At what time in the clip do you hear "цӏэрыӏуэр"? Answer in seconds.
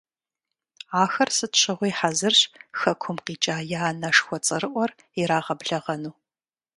4.45-4.91